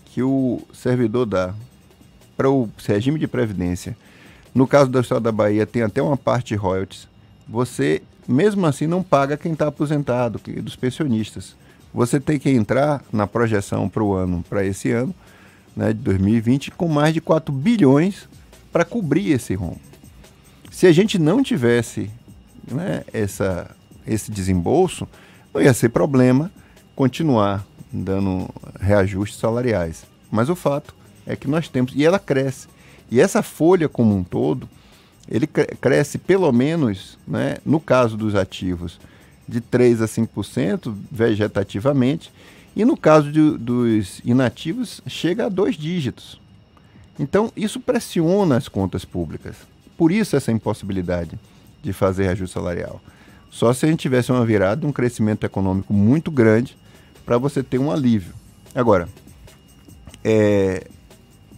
que 0.06 0.22
o 0.22 0.60
servidor 0.72 1.26
dá 1.26 1.54
para 2.36 2.50
o 2.50 2.68
regime 2.86 3.18
de 3.18 3.26
previdência, 3.26 3.96
no 4.58 4.66
caso 4.66 4.90
do 4.90 4.98
Estado 4.98 5.20
da 5.20 5.30
Bahia 5.30 5.64
tem 5.64 5.82
até 5.82 6.02
uma 6.02 6.16
parte 6.16 6.48
de 6.48 6.56
royalties, 6.56 7.06
você 7.48 8.02
mesmo 8.26 8.66
assim 8.66 8.88
não 8.88 9.04
paga 9.04 9.36
quem 9.36 9.52
está 9.52 9.68
aposentado, 9.68 10.40
que, 10.40 10.60
dos 10.60 10.74
pensionistas. 10.74 11.54
Você 11.94 12.18
tem 12.18 12.40
que 12.40 12.50
entrar 12.50 13.02
na 13.12 13.24
projeção 13.24 13.88
para 13.88 14.02
o 14.02 14.12
ano, 14.12 14.44
para 14.48 14.64
esse 14.64 14.90
ano, 14.90 15.14
né, 15.76 15.92
de 15.92 16.00
2020, 16.00 16.72
com 16.72 16.88
mais 16.88 17.14
de 17.14 17.20
4 17.20 17.54
bilhões 17.54 18.28
para 18.72 18.84
cobrir 18.84 19.30
esse 19.30 19.54
rombo. 19.54 19.80
Se 20.72 20.88
a 20.88 20.92
gente 20.92 21.20
não 21.20 21.40
tivesse 21.40 22.10
né, 22.68 23.04
essa, 23.12 23.70
esse 24.04 24.30
desembolso, 24.30 25.08
não 25.54 25.62
ia 25.62 25.72
ser 25.72 25.90
problema 25.90 26.50
continuar 26.96 27.64
dando 27.92 28.50
reajustes 28.80 29.38
salariais. 29.38 30.04
Mas 30.30 30.50
o 30.50 30.56
fato 30.56 30.94
é 31.24 31.36
que 31.36 31.46
nós 31.46 31.68
temos, 31.68 31.92
e 31.94 32.04
ela 32.04 32.18
cresce. 32.18 32.66
E 33.10 33.20
essa 33.20 33.42
folha 33.42 33.88
como 33.88 34.14
um 34.14 34.22
todo, 34.22 34.68
ele 35.28 35.46
cresce 35.46 36.18
pelo 36.18 36.50
menos, 36.52 37.18
né, 37.26 37.58
no 37.64 37.80
caso 37.80 38.16
dos 38.16 38.34
ativos, 38.34 38.98
de 39.46 39.60
3 39.60 40.02
a 40.02 40.06
5% 40.06 40.94
vegetativamente, 41.10 42.32
e 42.76 42.84
no 42.84 42.96
caso 42.96 43.32
de, 43.32 43.56
dos 43.58 44.20
inativos, 44.24 45.00
chega 45.06 45.46
a 45.46 45.48
dois 45.48 45.74
dígitos. 45.74 46.40
Então, 47.18 47.50
isso 47.56 47.80
pressiona 47.80 48.56
as 48.56 48.68
contas 48.68 49.04
públicas. 49.04 49.56
Por 49.96 50.12
isso 50.12 50.36
essa 50.36 50.52
impossibilidade 50.52 51.38
de 51.82 51.92
fazer 51.92 52.24
reajuste 52.24 52.54
salarial. 52.54 53.00
Só 53.50 53.72
se 53.72 53.86
a 53.86 53.88
gente 53.88 54.00
tivesse 54.00 54.30
uma 54.30 54.44
virada, 54.44 54.86
um 54.86 54.92
crescimento 54.92 55.44
econômico 55.44 55.92
muito 55.92 56.30
grande 56.30 56.76
para 57.24 57.38
você 57.38 57.62
ter 57.62 57.78
um 57.78 57.90
alívio. 57.90 58.32
Agora, 58.74 59.08
é, 60.22 60.86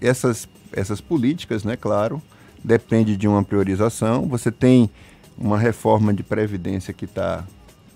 essas, 0.00 0.48
essas 0.72 1.00
políticas, 1.00 1.64
né, 1.64 1.76
claro, 1.76 2.22
depende 2.62 3.16
de 3.16 3.26
uma 3.26 3.42
priorização. 3.42 4.26
Você 4.28 4.50
tem 4.50 4.90
uma 5.36 5.58
reforma 5.58 6.12
de 6.12 6.22
previdência 6.22 6.92
que 6.92 7.04
está 7.04 7.44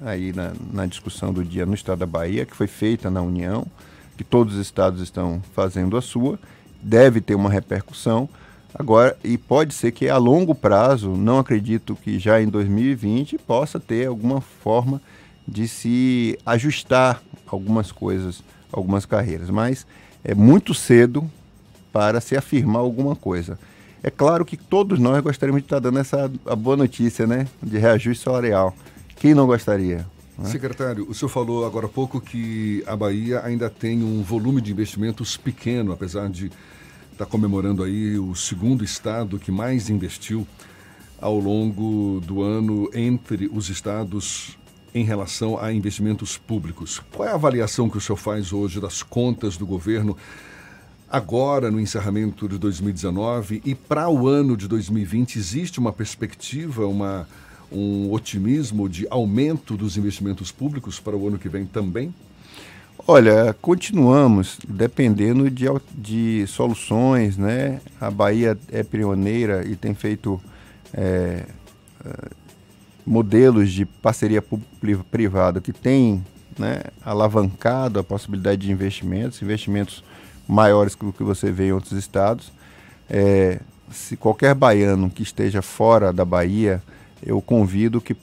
aí 0.01 0.33
na, 0.33 0.53
na, 0.73 0.87
discussão 0.87 1.33
do 1.33 1.45
dia 1.45 1.67
no 1.67 1.75
estado 1.75 1.99
da 1.99 2.07
Bahia, 2.07 2.47
que 2.47 2.57
foi 2.57 2.67
feita 2.67 3.11
na 3.11 3.23
União, 3.23 3.67
que 4.17 4.25
todos 4.25 4.55
os 4.55 4.61
estados 4.61 5.01
estão 5.01 5.43
fazendo 5.55 5.97
a 5.97 6.03
sua, 6.03 6.39
deve 6.83 7.21
ter 7.21 7.35
uma 7.35 7.51
repercussão. 7.51 8.29
Agora, 8.75 9.17
e 9.23 9.39
pode 9.39 9.73
ser 9.73 9.93
que 9.93 10.09
a 10.09 10.17
longo 10.17 10.55
prazo, 10.55 11.11
não 11.11 11.39
acredito 11.39 11.97
que 11.97 12.19
já 12.19 12.41
em 12.41 12.49
2020 12.49 13.39
possa 13.39 13.79
ter 13.79 14.07
alguma 14.07 14.41
forma 14.41 15.01
de 15.47 15.69
se 15.69 16.39
ajustar 16.45 17.23
algumas 17.47 17.93
coisas, 17.93 18.43
algumas 18.73 19.07
carreiras, 19.07 19.51
mas 19.51 19.87
é 20.25 20.35
muito 20.35 20.75
cedo 20.75 21.31
para 21.95 22.21
se 22.21 22.37
afirmar 22.37 22.81
alguma 22.81 23.15
coisa. 23.15 23.57
É 24.03 24.11
claro 24.11 24.45
que 24.45 24.57
todos 24.57 24.99
nós 24.99 25.23
gostaríamos 25.23 25.63
de 25.63 25.67
estar 25.67 25.79
dando 25.79 26.01
essa 26.01 26.29
a 26.45 26.57
boa 26.57 26.77
notícia, 26.77 27.25
né, 27.25 27.47
de 27.63 27.79
reajuste 27.79 28.25
salarial. 28.25 28.75
Quem 29.15 29.33
não 29.33 29.47
gostaria? 29.47 30.05
Né? 30.37 30.51
Secretário, 30.51 31.09
o 31.09 31.15
senhor 31.15 31.29
falou 31.29 31.65
agora 31.65 31.87
há 31.87 31.89
pouco 31.89 32.21
que 32.21 32.83
a 32.85 32.97
Bahia 32.97 33.43
ainda 33.45 33.71
tem 33.71 34.03
um 34.03 34.25
volume 34.25 34.61
de 34.61 34.73
investimentos 34.73 35.37
pequeno, 35.37 35.93
apesar 35.93 36.29
de 36.29 36.51
está 37.13 37.25
comemorando 37.25 37.85
aí 37.85 38.19
o 38.19 38.35
segundo 38.35 38.83
estado 38.83 39.39
que 39.39 39.53
mais 39.53 39.89
investiu 39.89 40.45
ao 41.21 41.39
longo 41.39 42.21
do 42.27 42.43
ano 42.43 42.91
entre 42.93 43.49
os 43.53 43.69
estados 43.69 44.59
em 44.93 45.05
relação 45.05 45.61
a 45.61 45.73
investimentos 45.73 46.37
públicos. 46.37 47.01
Qual 47.13 47.29
é 47.29 47.31
a 47.31 47.37
avaliação 47.37 47.89
que 47.89 47.99
o 47.99 48.01
senhor 48.01 48.17
faz 48.17 48.53
hoje 48.53 48.81
das 48.81 49.01
contas 49.01 49.57
do 49.57 49.65
governo 49.65 50.17
agora 51.15 51.71
no 51.71 51.79
encerramento 51.79 52.49
de 52.49 52.59
2019 52.59 53.63
e 53.65 53.73
para 53.73 54.09
o 54.09 54.27
ano 54.27 54.57
de 54.57 54.67
2020 54.67 55.39
existe 55.39 55.79
uma 55.79 55.93
perspectiva, 55.93 56.89
uma, 56.89 57.29
um 57.71 58.11
otimismo 58.11 58.89
de 58.89 59.07
aumento 59.09 59.77
dos 59.77 59.97
investimentos 59.97 60.51
públicos 60.51 60.99
para 60.99 61.17
o 61.17 61.29
ano 61.29 61.39
que 61.39 61.49
vem 61.49 61.67
também? 61.67 62.13
Olha, 63.07 63.55
continuamos 63.63 64.59
dependendo 64.67 65.49
de, 65.49 65.67
de 65.95 66.47
soluções, 66.49 67.37
né? 67.37 67.81
A 68.01 68.11
Bahia 68.11 68.59
é 68.73 68.83
pioneira 68.83 69.65
e 69.65 69.77
tem 69.77 69.95
feito 69.95 70.43
é, 70.93 71.47
modelos 73.07 73.71
de 73.71 73.87
parceria 73.87 74.43
público-privada 74.43 75.61
que 75.61 75.73
tem 75.73 76.25
né, 76.59 76.81
alavancado 77.05 78.01
a 78.01 78.03
possibilidade 78.03 78.67
de 78.67 78.73
investimentos, 78.73 79.41
investimentos 79.41 80.03
maiores 80.47 80.95
que 80.95 81.05
o 81.05 81.13
que 81.13 81.23
você 81.23 81.51
vê 81.51 81.69
em 81.69 81.73
outros 81.73 81.93
estados. 81.93 82.53
É, 83.09 83.61
se 83.91 84.17
qualquer 84.17 84.55
baiano 84.55 85.11
que 85.11 85.23
esteja 85.23 85.63
fora 85.63 86.13
da 86.13 86.25
Bahia, 86.25 86.83
eu 87.23 87.41
convido 87.41 88.01
que 88.01 88.17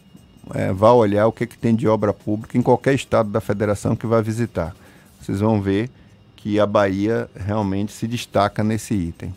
é, 0.54 0.72
vá 0.74 0.92
olhar 0.92 1.28
o 1.28 1.32
que, 1.32 1.46
que 1.46 1.58
tem 1.58 1.76
de 1.76 1.88
obra 1.88 2.14
pública 2.14 2.58
em 2.58 2.62
qualquer 2.62 2.94
estado 2.94 3.30
da 3.30 3.40
federação 3.40 3.96
que 3.96 4.08
vai 4.08 4.22
visitar. 4.22 4.76
Vocês 5.22 5.40
vão 5.40 5.62
ver 5.62 5.90
que 6.36 6.60
a 6.60 6.66
Bahia 6.66 7.30
realmente 7.36 7.92
se 7.92 8.08
destaca 8.08 8.64
nesse 8.64 8.94
item. 8.94 9.34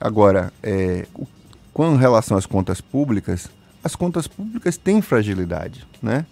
Agora, 0.00 0.52
é, 0.62 1.06
com 1.72 1.96
relação 1.96 2.36
às 2.36 2.46
contas 2.46 2.80
públicas, 2.80 3.48
as 3.82 3.96
contas 3.96 4.26
públicas 4.26 4.76
têm 4.76 5.00
fragilidade, 5.00 5.86
né? 6.02 6.26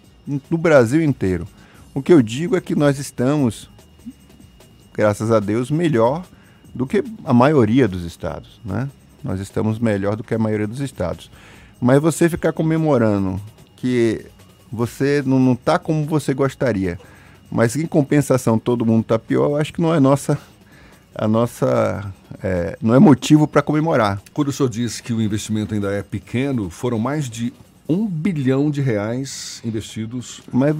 No 0.49 0.57
Brasil 0.57 1.01
inteiro. 1.01 1.47
O 1.93 2.01
que 2.01 2.13
eu 2.13 2.21
digo 2.21 2.55
é 2.55 2.61
que 2.61 2.75
nós 2.75 2.99
estamos, 2.99 3.69
graças 4.97 5.31
a 5.31 5.39
Deus, 5.39 5.69
melhor 5.69 6.25
do 6.73 6.87
que 6.87 7.03
a 7.23 7.33
maioria 7.33 7.87
dos 7.87 8.03
estados, 8.03 8.59
né? 8.65 8.89
Nós 9.23 9.39
estamos 9.39 9.79
melhor 9.79 10.15
do 10.15 10.23
que 10.23 10.33
a 10.33 10.39
maioria 10.39 10.67
dos 10.67 10.79
estados. 10.79 11.29
Mas 11.79 12.01
você 12.01 12.27
ficar 12.27 12.51
comemorando 12.51 13.39
que 13.75 14.25
você 14.71 15.23
não 15.25 15.53
está 15.53 15.77
como 15.77 16.05
você 16.05 16.33
gostaria, 16.33 16.99
mas 17.51 17.75
em 17.75 17.85
compensação 17.85 18.57
todo 18.57 18.85
mundo 18.85 19.01
está 19.01 19.19
pior, 19.19 19.51
eu 19.51 19.55
acho 19.57 19.73
que 19.73 19.81
não 19.81 19.93
é 19.93 19.99
nossa 19.99 20.37
a 21.13 21.27
nossa 21.27 22.13
é, 22.43 22.77
não 22.81 22.93
é 22.93 22.99
motivo 22.99 23.47
para 23.47 23.61
comemorar. 23.61 24.21
Quando 24.33 24.49
o 24.49 24.51
senhor 24.51 24.69
diz 24.69 25.01
que 25.01 25.13
o 25.13 25.21
investimento 25.21 25.73
ainda 25.73 25.91
é 25.91 26.03
pequeno, 26.03 26.69
foram 26.69 26.99
mais 26.99 27.27
de 27.27 27.51
um 27.89 28.05
bilhão 28.05 28.69
de 28.69 28.81
reais 28.81 29.61
investidos 29.63 30.41
Mas, 30.51 30.75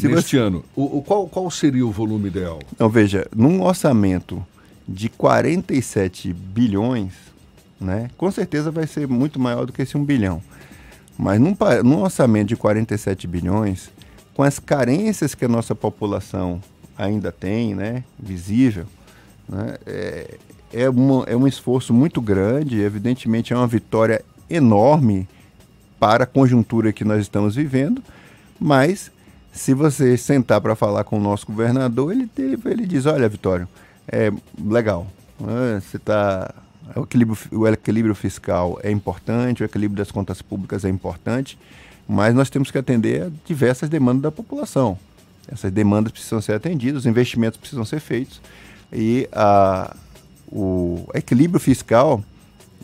neste 0.00 0.08
você... 0.08 0.38
ano. 0.38 0.64
O, 0.74 0.98
o, 0.98 1.02
qual, 1.02 1.28
qual 1.28 1.50
seria 1.50 1.86
o 1.86 1.92
volume 1.92 2.28
ideal? 2.28 2.58
Então, 2.72 2.88
veja, 2.88 3.26
num 3.34 3.62
orçamento 3.62 4.44
de 4.86 5.08
47 5.08 6.32
bilhões, 6.32 7.12
né, 7.80 8.10
com 8.16 8.30
certeza 8.30 8.70
vai 8.70 8.86
ser 8.86 9.06
muito 9.06 9.38
maior 9.38 9.66
do 9.66 9.72
que 9.72 9.82
esse 9.82 9.96
um 9.96 10.04
bilhão. 10.04 10.42
Mas 11.16 11.40
num, 11.40 11.56
num 11.84 12.02
orçamento 12.02 12.48
de 12.48 12.56
47 12.56 13.26
bilhões, 13.26 13.90
com 14.34 14.42
as 14.42 14.58
carências 14.58 15.34
que 15.34 15.44
a 15.44 15.48
nossa 15.48 15.74
população 15.74 16.60
ainda 16.96 17.30
tem, 17.30 17.74
né, 17.74 18.02
visível, 18.18 18.86
né, 19.48 19.76
é, 19.86 20.38
é, 20.72 20.90
uma, 20.90 21.24
é 21.24 21.36
um 21.36 21.46
esforço 21.46 21.94
muito 21.94 22.20
grande, 22.20 22.80
evidentemente 22.80 23.52
é 23.52 23.56
uma 23.56 23.66
vitória 23.66 24.24
enorme 24.50 25.28
para 25.98 26.24
a 26.24 26.26
conjuntura 26.26 26.92
que 26.92 27.04
nós 27.04 27.20
estamos 27.20 27.54
vivendo, 27.54 28.02
mas 28.58 29.10
se 29.52 29.74
você 29.74 30.16
sentar 30.16 30.60
para 30.60 30.76
falar 30.76 31.04
com 31.04 31.18
o 31.18 31.20
nosso 31.20 31.46
governador, 31.46 32.12
ele, 32.12 32.30
ele 32.36 32.86
diz, 32.86 33.06
olha, 33.06 33.28
Vitório, 33.28 33.68
é 34.06 34.32
legal, 34.58 35.06
né, 35.40 35.80
você 35.80 35.96
está 35.96 36.54
o 36.96 37.02
equilíbrio, 37.02 37.38
o 37.52 37.68
equilíbrio 37.68 38.14
fiscal 38.14 38.78
é 38.82 38.90
importante, 38.90 39.62
o 39.62 39.64
equilíbrio 39.64 39.98
das 39.98 40.10
contas 40.10 40.40
públicas 40.40 40.84
é 40.84 40.88
importante, 40.88 41.58
mas 42.08 42.34
nós 42.34 42.48
temos 42.48 42.70
que 42.70 42.78
atender 42.78 43.24
a 43.24 43.30
diversas 43.44 43.88
demandas 43.90 44.22
da 44.22 44.32
população. 44.32 44.98
Essas 45.50 45.70
demandas 45.70 46.12
precisam 46.12 46.40
ser 46.40 46.52
atendidas, 46.54 47.00
os 47.02 47.06
investimentos 47.06 47.58
precisam 47.58 47.84
ser 47.84 48.00
feitos 48.00 48.40
e 48.92 49.28
a, 49.32 49.94
o 50.50 51.06
equilíbrio 51.14 51.60
fiscal, 51.60 52.22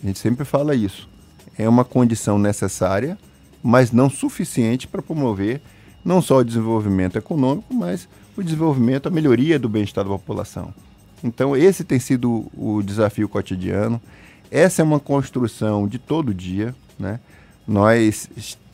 a 0.02 0.06
gente 0.06 0.18
sempre 0.18 0.44
fala 0.44 0.74
isso, 0.74 1.08
é 1.58 1.68
uma 1.68 1.84
condição 1.84 2.38
necessária, 2.38 3.18
mas 3.62 3.92
não 3.92 4.10
suficiente 4.10 4.86
para 4.86 5.02
promover 5.02 5.60
não 6.04 6.20
só 6.20 6.38
o 6.38 6.44
desenvolvimento 6.44 7.16
econômico, 7.16 7.72
mas 7.72 8.08
o 8.36 8.42
desenvolvimento, 8.42 9.06
a 9.06 9.10
melhoria 9.10 9.58
do 9.58 9.68
bem-estar 9.68 10.04
da 10.04 10.10
população. 10.10 10.74
Então, 11.22 11.56
esse 11.56 11.84
tem 11.84 11.98
sido 11.98 12.50
o 12.54 12.82
desafio 12.82 13.28
cotidiano. 13.28 14.00
Essa 14.50 14.82
é 14.82 14.84
uma 14.84 15.00
construção 15.00 15.88
de 15.88 15.98
todo 15.98 16.34
dia. 16.34 16.74
Né? 16.98 17.18
Nós 17.66 18.28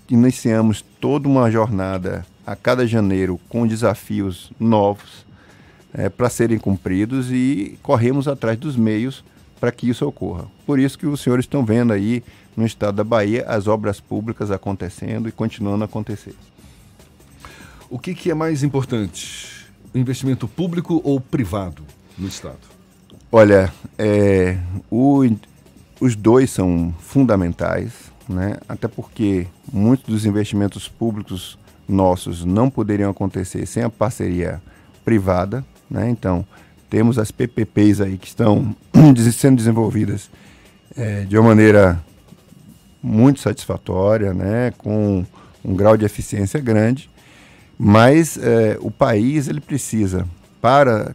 iniciamos 0.08 0.84
toda 1.00 1.28
uma 1.28 1.48
jornada 1.50 2.26
a 2.44 2.56
cada 2.56 2.84
janeiro 2.86 3.38
com 3.48 3.66
desafios 3.66 4.50
novos 4.58 5.24
é, 5.94 6.08
para 6.08 6.28
serem 6.28 6.58
cumpridos 6.58 7.30
e 7.30 7.78
corremos 7.82 8.26
atrás 8.26 8.58
dos 8.58 8.76
meios 8.76 9.24
para 9.60 9.70
que 9.70 9.88
isso 9.88 10.06
ocorra. 10.06 10.46
Por 10.66 10.80
isso 10.80 10.98
que 10.98 11.06
os 11.06 11.20
senhores 11.20 11.44
estão 11.44 11.64
vendo 11.64 11.92
aí 11.92 12.24
no 12.56 12.66
estado 12.66 12.96
da 12.96 13.04
Bahia 13.04 13.44
as 13.46 13.66
obras 13.66 14.00
públicas 14.00 14.50
acontecendo 14.50 15.28
e 15.28 15.32
continuando 15.32 15.84
a 15.84 15.86
acontecer. 15.86 16.34
O 17.88 17.98
que, 17.98 18.14
que 18.14 18.30
é 18.30 18.34
mais 18.34 18.62
importante? 18.62 19.66
Investimento 19.94 20.46
público 20.46 21.00
ou 21.04 21.20
privado 21.20 21.82
no 22.16 22.28
estado? 22.28 22.58
Olha, 23.32 23.72
é, 23.98 24.58
o, 24.90 25.22
os 26.00 26.14
dois 26.14 26.50
são 26.50 26.94
fundamentais, 27.00 27.92
né? 28.28 28.58
até 28.68 28.86
porque 28.86 29.46
muitos 29.72 30.06
dos 30.06 30.24
investimentos 30.24 30.88
públicos 30.88 31.58
nossos 31.88 32.44
não 32.44 32.70
poderiam 32.70 33.10
acontecer 33.10 33.66
sem 33.66 33.82
a 33.82 33.90
parceria 33.90 34.62
privada. 35.04 35.64
Né? 35.90 36.08
Então, 36.10 36.46
temos 36.88 37.18
as 37.18 37.30
PPPs 37.30 38.00
aí 38.00 38.18
que 38.18 38.28
estão 38.28 38.74
sendo 39.32 39.56
desenvolvidas 39.56 40.30
é, 40.96 41.22
de 41.22 41.36
uma 41.36 41.48
maneira 41.48 42.00
muito 43.02 43.40
satisfatória, 43.40 44.34
né? 44.34 44.72
com 44.78 45.24
um 45.64 45.74
grau 45.74 45.96
de 45.96 46.04
eficiência 46.04 46.60
grande, 46.60 47.10
mas 47.78 48.38
é, 48.38 48.76
o 48.80 48.90
país 48.90 49.48
ele 49.48 49.60
precisa, 49.60 50.26
para 50.60 51.14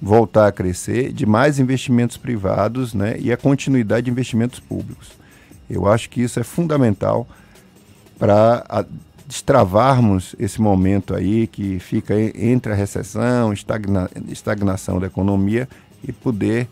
voltar 0.00 0.48
a 0.48 0.52
crescer, 0.52 1.12
de 1.12 1.24
mais 1.24 1.58
investimentos 1.58 2.16
privados 2.16 2.92
né? 2.92 3.16
e 3.18 3.32
a 3.32 3.36
continuidade 3.36 4.06
de 4.06 4.10
investimentos 4.10 4.60
públicos. 4.60 5.12
Eu 5.68 5.86
acho 5.86 6.10
que 6.10 6.22
isso 6.22 6.38
é 6.38 6.44
fundamental 6.44 7.26
para 8.18 8.84
destravarmos 9.26 10.36
esse 10.38 10.60
momento 10.60 11.14
aí 11.14 11.46
que 11.46 11.78
fica 11.80 12.14
entre 12.14 12.72
a 12.72 12.74
recessão, 12.74 13.52
estagna, 13.52 14.08
estagnação 14.28 15.00
da 15.00 15.06
economia 15.06 15.68
e 16.06 16.12
poder 16.12 16.68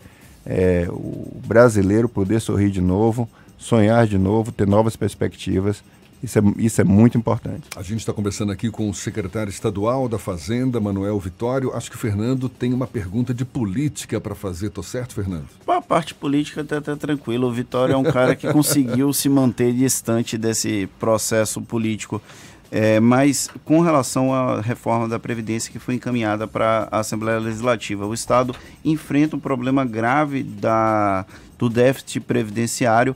é, 0.47 0.87
o 0.89 1.41
brasileiro 1.47 2.09
poder 2.09 2.41
sorrir 2.41 2.71
de 2.71 2.81
novo, 2.81 3.29
sonhar 3.65 4.07
de 4.07 4.19
novo, 4.19 4.53
ter 4.53 4.67
novas 4.67 4.97
perspectivas 4.97 5.83
isso 6.25 6.39
é, 6.39 6.43
isso 6.57 6.81
é 6.81 6.85
muito 6.85 7.19
importante. 7.19 7.69
A 7.77 7.83
gente 7.83 7.99
está 7.99 8.11
conversando 8.11 8.51
aqui 8.51 8.71
com 8.71 8.89
o 8.89 8.95
secretário 8.95 9.51
estadual 9.51 10.09
da 10.09 10.19
Fazenda, 10.19 10.81
Manuel 10.81 11.21
Vitório. 11.21 11.77
Acho 11.77 11.91
que 11.91 11.97
o 11.97 12.01
Fernando 12.01 12.49
tem 12.49 12.73
uma 12.73 12.87
pergunta 12.87 13.35
de 13.35 13.45
política 13.45 14.19
para 14.19 14.35
fazer. 14.35 14.71
Tô 14.71 14.83
certo, 14.83 15.15
Fernando? 15.15 15.45
A 15.69 15.83
parte 15.83 16.15
política 16.15 16.63
está 16.63 16.81
tá 16.81 16.97
tranquilo. 16.97 17.47
O 17.47 17.53
Vitório 17.53 17.93
é 17.93 17.97
um 17.97 18.05
cara 18.05 18.35
que 18.35 18.51
conseguiu 18.51 19.13
se 19.13 19.29
manter 19.29 19.75
distante 19.75 20.39
desse 20.39 20.89
processo 20.99 21.61
político. 21.61 22.23
É, 22.71 22.99
mas 22.99 23.51
com 23.63 23.81
relação 23.81 24.33
à 24.33 24.63
reforma 24.63 25.07
da 25.07 25.19
Previdência 25.19 25.71
que 25.71 25.79
foi 25.79 25.95
encaminhada 25.95 26.49
para 26.49 26.89
a 26.91 27.01
Assembleia 27.01 27.39
Legislativa, 27.39 28.07
o 28.07 28.15
Estado 28.15 28.57
enfrenta 28.83 29.37
um 29.37 29.39
problema 29.39 29.85
grave 29.85 30.43
da, 30.43 31.27
do 31.59 31.69
déficit 31.69 32.21
previdenciário 32.21 33.15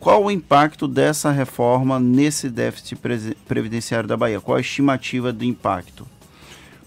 qual 0.00 0.24
o 0.24 0.30
impacto 0.30 0.88
dessa 0.88 1.30
reforma 1.30 2.00
nesse 2.00 2.48
déficit 2.48 2.98
previdenciário 3.46 4.08
da 4.08 4.16
Bahia? 4.16 4.40
Qual 4.40 4.56
a 4.56 4.60
estimativa 4.60 5.30
do 5.30 5.44
impacto? 5.44 6.08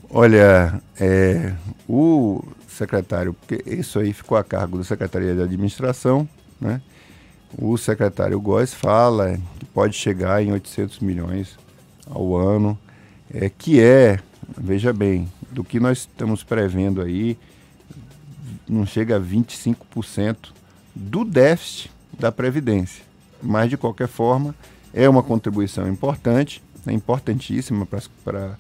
Olha, 0.10 0.82
é, 1.00 1.54
o 1.88 2.44
secretário, 2.68 3.34
porque 3.34 3.64
isso 3.70 4.00
aí 4.00 4.12
ficou 4.14 4.36
a 4.36 4.44
cargo 4.44 4.80
da 4.80 4.84
Secretaria 4.84 5.36
de 5.36 5.42
Administração, 5.44 6.28
né? 6.60 6.82
O 7.56 7.78
secretário 7.78 8.42
Góes 8.42 8.74
fala 8.74 9.40
que 9.60 9.66
pode 9.66 9.96
chegar 9.96 10.42
em 10.42 10.52
800 10.52 11.00
milhões 11.00 11.56
ao 12.10 12.36
ano, 12.36 12.78
é, 13.32 13.48
que 13.48 13.80
é, 13.80 14.20
veja 14.58 14.92
bem, 14.92 15.32
do 15.52 15.64
que 15.64 15.80
nós 15.80 16.00
estamos 16.00 16.44
prevendo 16.44 17.00
aí, 17.00 17.38
não 18.68 18.88
chega 18.88 19.18
a 19.18 19.22
25% 19.22 20.50
do 20.96 21.24
déficit 21.24 21.93
da 22.20 22.32
Previdência. 22.32 23.04
Mas, 23.42 23.70
de 23.70 23.78
qualquer 23.78 24.08
forma, 24.08 24.56
é 24.94 25.08
uma 25.10 25.24
contribuição 25.24 25.88
importante, 25.88 26.64
é 26.86 26.92
importantíssima 26.92 27.88
para 28.24 28.58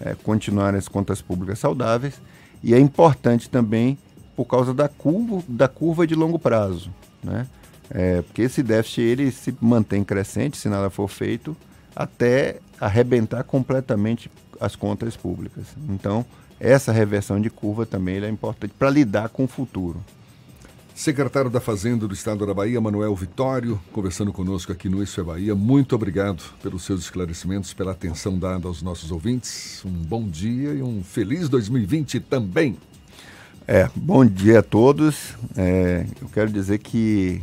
é, 0.00 0.14
continuar 0.22 0.74
as 0.74 0.88
contas 0.88 1.20
públicas 1.20 1.58
saudáveis 1.58 2.20
e 2.62 2.74
é 2.74 2.78
importante 2.78 3.48
também 3.48 3.98
por 4.36 4.44
causa 4.44 4.72
da 4.72 4.88
curva, 4.88 5.42
da 5.48 5.68
curva 5.68 6.06
de 6.06 6.14
longo 6.14 6.38
prazo, 6.38 6.90
né? 7.22 7.46
É, 7.90 8.22
porque 8.22 8.42
esse 8.42 8.62
déficit 8.62 9.02
ele 9.02 9.30
se 9.30 9.54
mantém 9.60 10.02
crescente 10.02 10.56
se 10.56 10.68
nada 10.68 10.88
for 10.88 11.08
feito 11.08 11.54
até 11.94 12.56
arrebentar 12.80 13.44
completamente 13.44 14.30
as 14.58 14.74
contas 14.74 15.14
públicas. 15.14 15.66
Então, 15.90 16.24
essa 16.58 16.90
reversão 16.90 17.40
de 17.40 17.50
curva 17.50 17.84
também 17.84 18.22
é 18.22 18.28
importante 18.28 18.72
para 18.78 18.88
lidar 18.88 19.28
com 19.28 19.44
o 19.44 19.48
futuro. 19.48 20.02
Secretário 20.94 21.50
da 21.50 21.60
Fazenda 21.60 22.06
do 22.06 22.12
Estado 22.12 22.46
da 22.46 22.52
Bahia, 22.52 22.80
Manuel 22.80 23.14
Vitório, 23.16 23.80
conversando 23.92 24.30
conosco 24.32 24.70
aqui 24.70 24.90
no 24.90 25.02
Isso 25.02 25.20
é 25.20 25.24
Bahia. 25.24 25.54
Muito 25.54 25.94
obrigado 25.94 26.42
pelos 26.62 26.84
seus 26.84 27.00
esclarecimentos, 27.00 27.72
pela 27.72 27.92
atenção 27.92 28.38
dada 28.38 28.68
aos 28.68 28.82
nossos 28.82 29.10
ouvintes. 29.10 29.82
Um 29.86 29.90
bom 29.90 30.28
dia 30.28 30.74
e 30.74 30.82
um 30.82 31.02
feliz 31.02 31.48
2020 31.48 32.20
também. 32.20 32.76
É, 33.66 33.88
bom 33.96 34.24
dia 34.24 34.58
a 34.58 34.62
todos. 34.62 35.34
É, 35.56 36.06
eu 36.20 36.28
quero 36.28 36.52
dizer 36.52 36.78
que, 36.78 37.40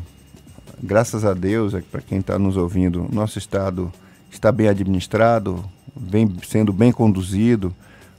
graças 0.82 1.26
a 1.26 1.34
Deus, 1.34 1.74
é, 1.74 1.82
para 1.82 2.02
quem 2.02 2.20
está 2.20 2.38
nos 2.38 2.56
ouvindo, 2.56 3.10
nosso 3.12 3.40
Estado 3.40 3.92
está 4.32 4.52
bem 4.52 4.68
administrado, 4.68 5.66
vem 5.98 6.32
sendo 6.48 6.72
bem 6.72 6.92
conduzido. 6.92 7.76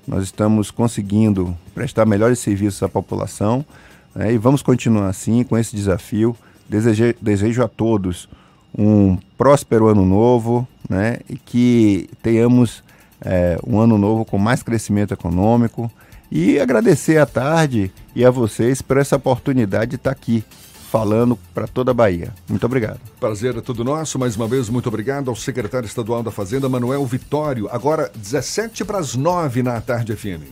Nós 0.07 0.25
estamos 0.25 0.73
conseguindo 0.73 1.57
prestar 1.73 2.05
melhores 2.05 2.41
serviços 2.41 2.83
à 2.83 2.89
população 2.89 3.65
né? 4.15 4.33
E 4.33 4.39
vamos 4.39 4.63
continuar 4.63 5.09
assim 5.09 5.43
com 5.45 5.57
esse 5.57 5.75
desafio. 5.75 6.37
Desejo, 6.69 7.15
desejo 7.21 7.63
a 7.63 7.69
todos 7.69 8.29
um 8.77 9.19
próspero 9.37 9.89
ano 9.89 10.05
novo 10.05 10.67
né? 10.89 11.19
e 11.29 11.37
que 11.37 12.09
tenhamos 12.23 12.83
é, 13.21 13.59
um 13.67 13.81
ano 13.81 13.99
novo 13.99 14.25
com 14.25 14.39
mais 14.39 14.63
crescimento 14.63 15.13
econômico. 15.13 15.91
E 16.31 16.61
agradecer 16.61 17.19
à 17.19 17.27
tarde 17.27 17.91
e 18.15 18.25
a 18.25 18.31
vocês 18.31 18.81
por 18.81 18.97
essa 18.97 19.17
oportunidade 19.17 19.91
de 19.91 19.97
estar 19.97 20.13
aqui 20.13 20.45
falando 20.91 21.39
para 21.55 21.69
toda 21.69 21.93
a 21.93 21.95
Bahia. 21.95 22.33
Muito 22.49 22.65
obrigado. 22.67 23.01
Prazer 23.19 23.57
é 23.57 23.61
todo 23.61 23.85
nosso. 23.85 24.19
Mais 24.19 24.37
uma 24.37 24.49
vez, 24.49 24.69
muito 24.69 24.89
obrigado 24.89 25.29
ao 25.29 25.37
secretário 25.37 25.87
estadual 25.87 26.23
da 26.23 26.31
Fazenda, 26.31 26.69
Manuel 26.69 27.05
Vitório. 27.07 27.69
Agora, 27.71 28.11
17 28.15 28.85
para 28.85 28.99
as 28.99 29.15
9 29.15 29.63
na 29.63 29.81
tarde 29.81 30.15
FM. 30.15 30.43